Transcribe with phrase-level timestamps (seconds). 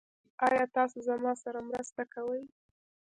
[0.47, 2.41] ایا تاسو زما سره مرسته کوئ؟